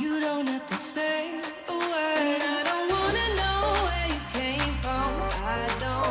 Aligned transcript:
You 0.00 0.20
don't 0.20 0.46
have 0.46 0.66
to 0.68 0.76
say 0.76 1.40
a 1.68 1.72
word. 1.72 2.40
I 2.56 2.62
don't 2.64 2.90
wanna 2.90 3.28
know 3.40 3.62
where 3.84 4.08
you 4.08 4.20
came 4.32 4.74
from. 4.80 5.12
I 5.44 5.76
don't. 5.80 6.01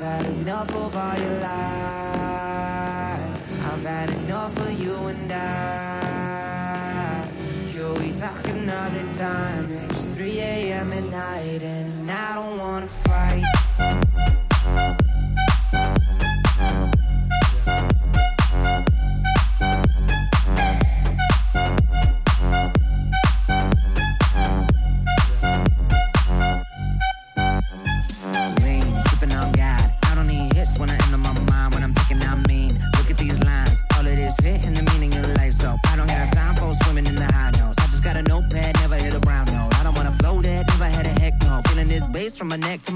I've 0.00 0.04
had 0.04 0.26
enough 0.26 0.72
of 0.76 0.96
all 0.96 1.18
your 1.18 1.40
lies. 1.40 3.42
I've 3.64 3.84
had 3.84 4.10
enough 4.10 4.56
of 4.56 4.80
you 4.80 4.94
and 4.94 5.32
I. 5.32 7.28
Can 7.72 7.94
we 7.94 8.12
talk 8.12 8.46
another 8.46 9.12
time? 9.12 9.66
It's 9.68 10.04
3 10.04 10.38
a.m. 10.38 10.92
at 10.92 11.02
night 11.02 11.64
and 11.64 12.07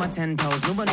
my 0.02 0.08
ten 0.08 0.36
toes. 0.36 0.60
Nobody 0.66 0.92